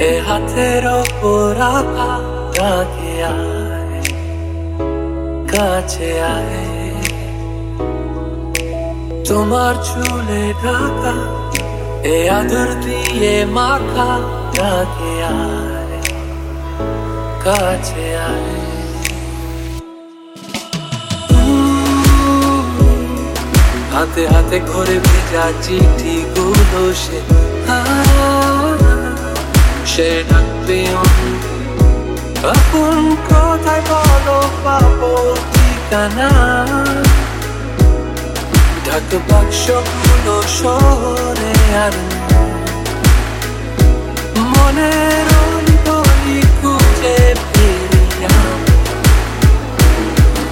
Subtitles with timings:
[0.00, 2.10] এ হাতের ওপর রাখা
[2.58, 4.02] কাছে আয়
[5.52, 6.64] কাছে আয়।
[9.28, 11.14] তোমার চুলে ঢাকা,
[12.04, 14.10] এ আদর দিয়ে মাখা
[14.58, 15.96] কাছে আয়
[17.44, 18.68] কাছে আয়।
[23.92, 27.47] হাতে হাতে ঘরে ভেজা চিঠি গুলো সে
[29.98, 30.80] সে ডাকবে
[32.54, 32.96] আপন
[33.28, 35.14] কোথায় বলো পাবো
[35.52, 36.30] ঠিকানা।
[38.86, 41.94] ঢাক বাক্সগুলো শহরে আর
[44.52, 47.18] মনের অন্তরি খুঁজে
[47.50, 48.36] ফিরিয়া।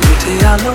[0.01, 0.73] পিঠে আলো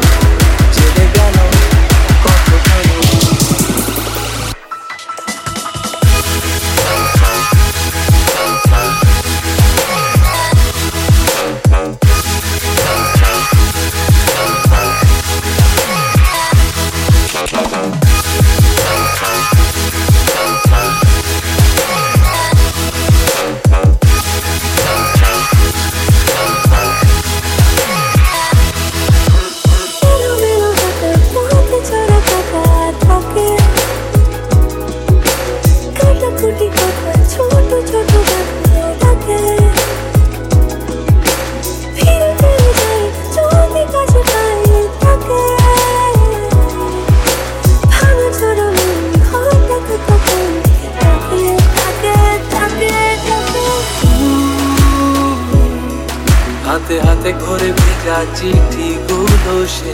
[56.81, 59.91] হাতে হাতে ঘরে ভেজা চিঠি গুলো সে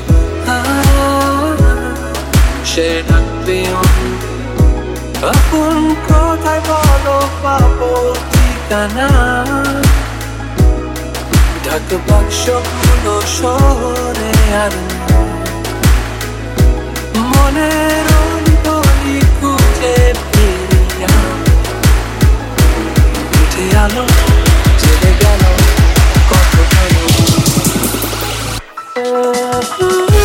[2.72, 3.60] সে ডাকবে
[5.32, 5.78] আপন
[6.08, 7.92] কোথায় বলো পাবো
[8.32, 9.10] ঠিকানা।
[12.08, 14.34] বাক্সগুলো শহরে
[14.64, 14.74] আর
[17.32, 19.98] মনের অন্তরি খুঁজে
[20.32, 21.14] ফিরিয়া।
[23.40, 24.06] উঠে আলো
[29.52, 30.17] love.